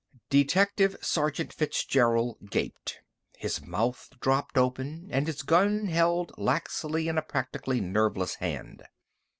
Detective 0.31 0.97
Sergeant 1.03 1.53
Fitzgerald 1.53 2.49
gaped, 2.49 3.01
his 3.37 3.61
mouth 3.63 4.09
dropped 4.19 4.57
open 4.57 5.07
and 5.11 5.27
his 5.27 5.43
gun 5.43 5.85
held 5.85 6.31
laxly 6.39 7.07
in 7.07 7.19
a 7.19 7.21
practically 7.21 7.79
nerveless 7.81 8.33
hand. 8.33 8.81